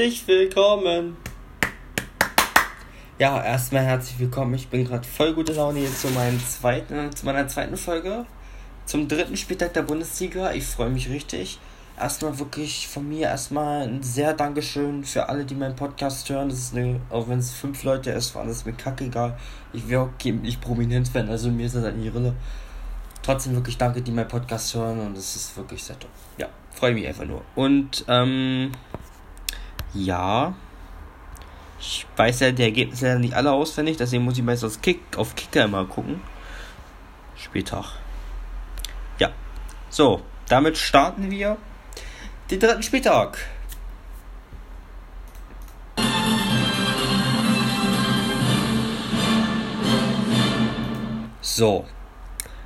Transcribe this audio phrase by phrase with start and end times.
[0.00, 1.18] herzlich willkommen.
[3.18, 4.54] Ja, erstmal herzlich willkommen.
[4.54, 8.24] Ich bin gerade voll gute Laune jetzt zu, meinem zweiten, zu meiner zweiten Folge.
[8.86, 10.52] Zum dritten Spieltag der Bundesliga.
[10.52, 11.58] Ich freue mich richtig.
[11.98, 16.48] Erstmal wirklich von mir erstmal ein sehr Dankeschön für alle, die meinen Podcast hören.
[16.48, 19.36] Das ist eine, auch wenn es fünf Leute ist, war das mir kackegal.
[19.74, 22.34] Ich wäre okay, nicht prominent werden, also mir ist das nie Rille.
[23.22, 26.10] Trotzdem wirklich danke, die meinen Podcast hören und es ist wirklich sehr toll.
[26.38, 27.42] Ja, freue mich einfach nur.
[27.54, 28.72] Und, ähm,
[29.94, 30.54] ja.
[31.78, 35.34] Ich weiß ja die Ergebnisse ja nicht alle auswendig, deswegen muss ich meistens Kick, auf
[35.34, 36.20] Kicker immer gucken.
[37.36, 37.92] Spieltag.
[39.18, 39.30] Ja.
[39.88, 41.56] So, damit starten wir
[42.50, 43.38] den dritten Spieltag.
[51.40, 51.86] So.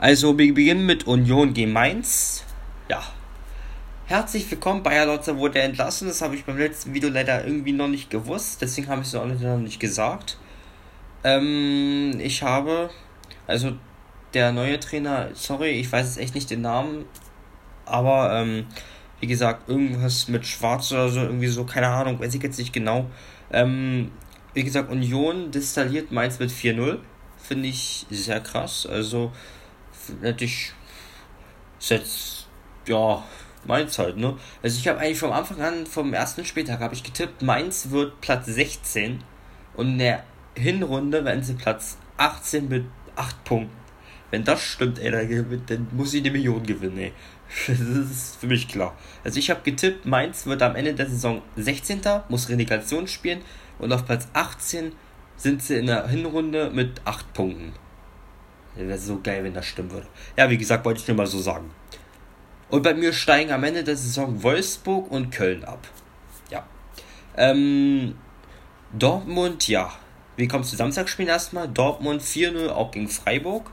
[0.00, 2.44] Also wir beginnen mit Union gegen Mainz.
[2.88, 3.02] Ja.
[4.08, 6.08] Herzlich willkommen, Bayer Lotzer wurde entlassen.
[6.08, 8.62] Das habe ich beim letzten Video leider irgendwie noch nicht gewusst.
[8.62, 10.38] Deswegen habe ich es auch noch nicht gesagt.
[11.24, 12.88] Ähm, ich habe,
[13.46, 13.72] also
[14.32, 17.04] der neue Trainer, sorry, ich weiß jetzt echt nicht den Namen.
[17.84, 18.64] Aber, ähm,
[19.20, 22.72] wie gesagt, irgendwas mit Schwarz oder so, irgendwie so, keine Ahnung, weiß ich jetzt nicht
[22.72, 23.10] genau.
[23.52, 24.10] Ähm,
[24.54, 27.00] wie gesagt, Union distalliert Mainz mit 4-0.
[27.36, 28.86] Finde ich sehr krass.
[28.86, 29.32] Also,
[30.22, 30.72] natürlich
[31.78, 32.48] ist jetzt,
[32.86, 33.22] ja,
[33.66, 34.36] Mainz halt, ne?
[34.62, 38.20] Also ich habe eigentlich vom Anfang an, vom ersten Spieltag, habe ich getippt, Mainz wird
[38.20, 39.22] Platz 16
[39.74, 40.24] und in der
[40.56, 42.84] Hinrunde werden sie Platz 18 mit
[43.16, 43.76] 8 Punkten.
[44.30, 47.12] Wenn das stimmt, ey, dann, dann muss ich eine Million gewinnen, ey.
[47.66, 48.94] Das ist für mich klar.
[49.24, 52.00] Also ich habe getippt, Mainz wird am Ende der Saison 16.
[52.28, 53.40] muss Relegation spielen
[53.78, 54.92] und auf Platz 18
[55.36, 57.72] sind sie in der Hinrunde mit 8 Punkten.
[58.74, 60.06] Wäre so geil, wenn das stimmen würde.
[60.36, 61.70] Ja, wie gesagt, wollte ich nur mal so sagen.
[62.70, 65.86] Und bei mir steigen am Ende der Saison Wolfsburg und Köln ab.
[66.50, 66.64] Ja.
[67.36, 68.16] Ähm,
[68.92, 69.90] Dortmund, ja.
[70.36, 71.68] Wie kommst du Samstagspielen erstmal?
[71.68, 73.70] Dortmund 4-0 auch gegen Freiburg.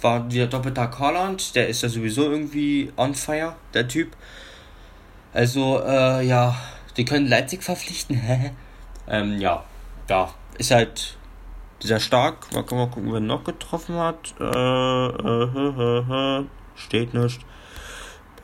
[0.00, 1.54] War wieder doppelter Haaland.
[1.54, 4.16] Der ist ja sowieso irgendwie on fire, der Typ.
[5.32, 6.56] Also, äh, ja.
[6.96, 8.20] Die können Leipzig verpflichten.
[9.08, 9.64] ähm, ja.
[10.08, 10.32] Ja.
[10.58, 11.16] Ist halt
[11.80, 12.52] sehr stark.
[12.52, 14.34] Mal gucken, wer noch getroffen hat.
[14.38, 16.44] Äh, äh, äh,
[16.76, 17.40] steht nicht.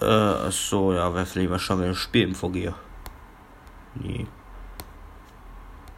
[0.00, 2.74] Äh, so, ja, wer vielleicht mal schauen, wenn ich Spiel im vorgehe.
[3.94, 4.26] Nee.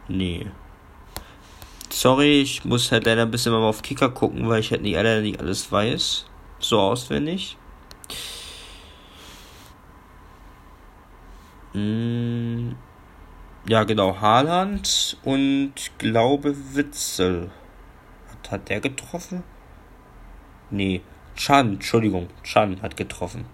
[0.07, 0.47] Nee.
[1.89, 4.95] Sorry, ich muss halt leider ein bisschen mal auf Kicker gucken, weil ich halt nicht,
[4.95, 6.25] leider nicht alles weiß.
[6.59, 7.57] So auswendig.
[11.73, 12.75] Hm.
[13.67, 17.51] Ja, genau, Haaland und glaube Witzel.
[18.31, 19.43] Hat, hat der getroffen?
[20.71, 21.01] Nee,
[21.35, 23.45] Chan, Entschuldigung, Chan hat getroffen.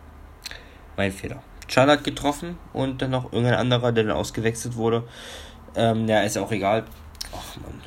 [0.97, 1.41] Mein Fehler.
[1.68, 5.03] Chan hat getroffen und dann noch irgendein anderer, der dann ausgewechselt wurde.
[5.75, 6.84] Ähm, ja, ist auch egal.
[7.31, 7.81] Ach man.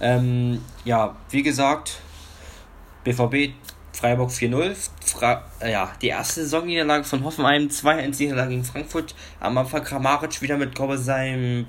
[0.00, 1.98] Ähm, ja, wie gesagt,
[3.04, 3.54] BVB
[3.92, 4.74] Freiburg 4-0.
[5.04, 9.14] Fra äh, ja, die erste Saisonniederlage von Hoffenheim, 2-1-Niederlage gegen Frankfurt.
[9.40, 11.66] Am Anfang Kramaric wieder mit, glaube seinem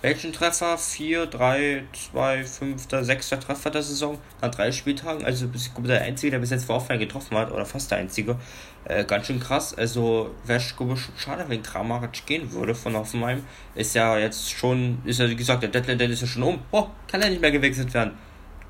[0.00, 0.78] welchen Treffer?
[0.78, 3.28] 4, 3, 2, 5, 6.
[3.28, 5.24] Treffer der Saison nach drei Spieltagen.
[5.24, 8.36] Also bis, der einzige, der bis jetzt Hoffenheim getroffen hat, oder fast der einzige.
[8.84, 9.74] Äh, ganz schön krass.
[9.74, 13.44] Also wäre schade, wenn Kramaric gehen würde von Hoffenheim.
[13.74, 16.60] Ist ja jetzt schon, ist ja wie gesagt, der Deadline Day ist ja schon um.
[16.70, 18.12] Oh, kann er nicht mehr gewechselt werden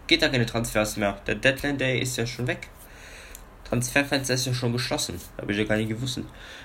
[0.09, 1.21] geht da keine Transfers mehr.
[1.27, 2.69] Der Deadline Day ist ja schon weg.
[3.69, 5.21] Transferfenster ist ja schon geschlossen.
[5.41, 6.21] Habe ich ja gar nicht gewusst.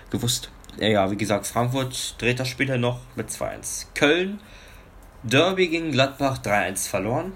[0.09, 0.49] gewusst.
[0.79, 3.87] Ja, wie gesagt, Frankfurt dreht das später noch mit 2-1.
[3.93, 4.39] Köln,
[5.23, 7.33] Derby gegen Gladbach 3-1 verloren.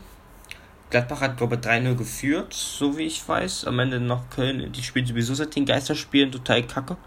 [0.89, 3.65] Gladbach hat, glaube ich, 3-0 geführt, so wie ich weiß.
[3.65, 6.97] Am Ende noch Köln, die spielen sowieso seit den Geisterspielen total kacke.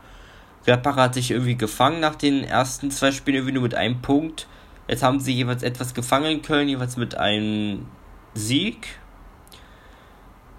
[0.65, 4.47] Gladbach hat sich irgendwie gefangen nach den ersten zwei Spielen, irgendwie nur mit einem Punkt.
[4.87, 7.87] Jetzt haben sie jeweils etwas gefangen, Köln jeweils mit einem
[8.35, 8.99] Sieg.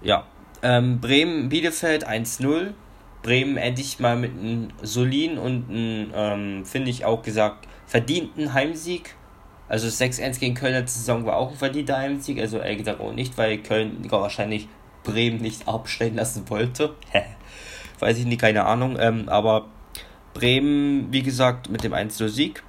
[0.02, 0.26] Ja.
[0.62, 2.72] Ähm, Bremen, Bielefeld 1-0.
[3.22, 9.14] Bremen endlich mal mit einem soliden und einem, ähm, finde ich auch gesagt, verdienten Heimsieg.
[9.68, 12.40] Also 6-1 gegen Köln letzte Saison war auch ein verdienter Heimsieg.
[12.40, 14.68] Also ehrlich gesagt auch nicht, weil Köln wahrscheinlich
[15.04, 16.94] Bremen nicht abstellen lassen wollte.
[17.98, 18.96] Weiß ich nicht, keine Ahnung.
[18.98, 19.66] Ähm, aber
[20.34, 22.62] Bremen, wie gesagt, mit dem 1-0-Sieg.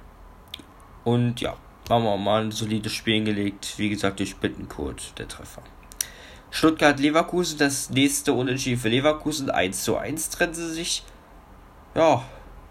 [1.04, 1.56] Und ja,
[1.90, 3.74] haben wir mal ein solides Spiel hingelegt.
[3.76, 5.62] Wie gesagt, durch Bittencode der Treffer.
[6.54, 9.50] Stuttgart-Leverkusen, das nächste Unentschieden für Leverkusen.
[9.50, 11.02] 1 zu 1 trennen sie sich.
[11.96, 12.22] Ja,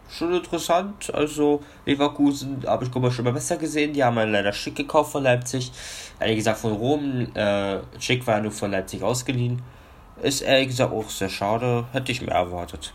[0.09, 1.13] schon interessant.
[1.13, 3.91] Also, Leverkusen habe ich glaube schon mal besser gesehen.
[3.91, 5.73] Die haben leider Schick gekauft von Leipzig.
[6.21, 7.35] Ehrlich gesagt von Rom.
[7.35, 9.61] Äh, Schick war nur von Leipzig ausgeliehen.
[10.21, 11.85] Ist ehrlich gesagt auch sehr schade.
[11.91, 12.93] Hätte ich mehr erwartet.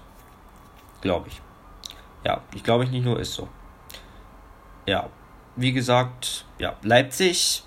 [1.03, 1.43] Glaube ich.
[2.25, 3.47] Ja, ich glaube ich nicht nur ist so.
[4.87, 5.11] ja,
[5.55, 7.63] wie gesagt, ja, Leipzig,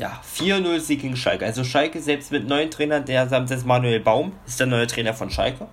[0.00, 1.44] ja, 4-0 Sieg gegen Schalke.
[1.44, 5.30] Also Schalke selbst mit neuen Trainern, der Samstag Manuel Baum ist der neue Trainer von
[5.30, 5.68] Schalke.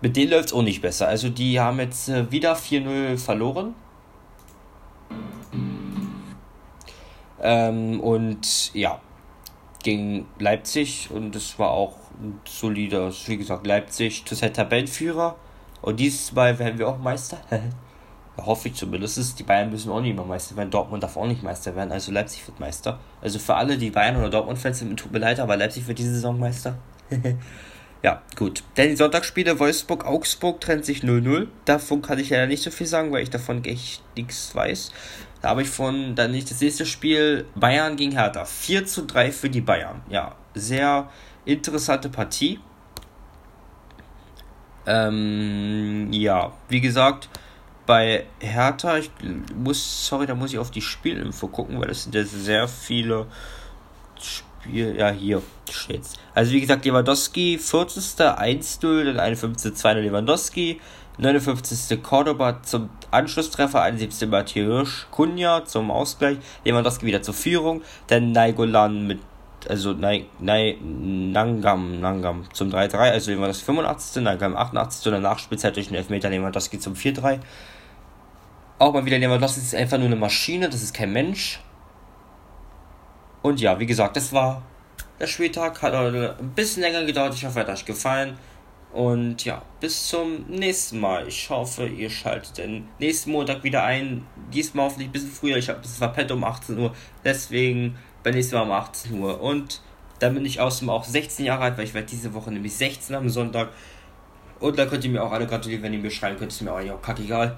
[0.00, 1.08] Mit denen läuft es auch nicht besser.
[1.08, 3.74] Also die haben jetzt äh, wieder 4-0 verloren.
[7.42, 9.00] Ähm, und ja,
[9.82, 15.36] gegen Leipzig und es war auch ein solider, wie gesagt, Leipzig zurzeit Tabellenführer.
[15.82, 17.38] Und dieses Mal werden wir auch Meister.
[18.44, 19.38] Hoffe ich zumindest.
[19.38, 20.70] Die Bayern müssen auch nicht mehr Meister werden.
[20.70, 21.92] Dortmund darf auch nicht Meister werden.
[21.92, 22.98] Also Leipzig wird Meister.
[23.20, 26.14] Also für alle, die Bayern oder Dortmund-Fans sind, tut mir leid, aber Leipzig wird diese
[26.14, 26.76] Saison Meister.
[28.02, 28.62] ja, gut.
[28.76, 31.48] Denn die Sonntagsspiele Wolfsburg-Augsburg trennt sich 0-0.
[31.64, 34.92] Davon kann ich ja nicht so viel sagen, weil ich davon echt nichts weiß.
[35.40, 38.44] Da habe ich von dann nicht das nächste Spiel Bayern gegen Hertha.
[38.44, 40.02] 4 zu 3 für die Bayern.
[40.08, 41.10] Ja, sehr
[41.44, 42.60] interessante Partie.
[44.86, 47.28] Ähm, ja, wie gesagt,
[47.92, 49.10] bei Hertha, ich
[49.54, 53.26] muss, sorry, da muss ich auf die Spielinfo gucken, weil das sind ja sehr viele
[54.18, 56.14] Spiel, ja, hier steht's.
[56.34, 58.02] Also, wie gesagt, Lewandowski, 40.
[58.18, 59.74] 1-0, dann 51.
[59.74, 60.80] 2 Lewandowski,
[61.18, 62.02] 59.
[62.02, 64.26] Cordoba zum Anschlusstreffer, 71.
[64.26, 69.18] Matthäus Kunja zum Ausgleich, Lewandowski wieder zur Führung, dann Naigolan mit
[69.68, 74.22] also Nai, Nai, Nangam, Nangam zum 3-3, also Lewandowski 85.
[74.22, 75.06] Nangam 88.
[75.08, 77.38] und danach Spielzeit durch den Elfmeter Lewandowski zum 4-3.
[78.82, 81.60] Auch mal wieder Lewandowski ist einfach nur eine Maschine, das ist kein Mensch.
[83.40, 84.62] Und ja, wie gesagt, das war
[85.20, 88.36] der Spieltag, hat ein bisschen länger gedauert, ich hoffe, hat euch gefallen.
[88.92, 91.28] Und ja, bis zum nächsten Mal.
[91.28, 94.26] Ich hoffe, ihr schaltet den nächsten Montag wieder ein.
[94.52, 95.58] Diesmal hoffentlich ein bisschen früher.
[95.58, 96.92] Ich habe es verpennt um 18 Uhr.
[97.24, 99.40] Deswegen beim nächsten Mal um 18 Uhr.
[99.40, 99.80] Und
[100.18, 103.14] dann bin ich außerdem auch 16 Jahre alt, weil ich werde diese Woche nämlich 16
[103.14, 103.68] am Sonntag.
[104.58, 106.50] Und da könnt ihr mir auch alle gratulieren, wenn ihr mir schreiben könnt.
[106.50, 107.56] Ist mir auch, auch kackegal.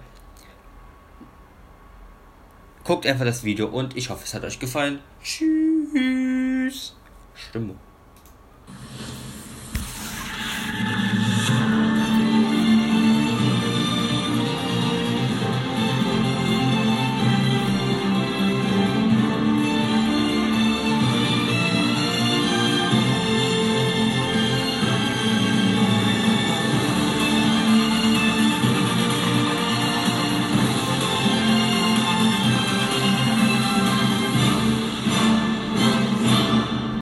[2.84, 5.00] Guckt einfach das Video und ich hoffe, es hat euch gefallen.
[5.22, 6.94] Tschüss.
[7.34, 7.74] Stimme.